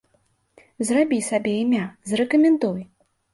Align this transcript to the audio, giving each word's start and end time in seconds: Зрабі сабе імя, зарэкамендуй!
Зрабі 0.87 1.19
сабе 1.27 1.53
імя, 1.67 1.85
зарэкамендуй! 2.13 2.81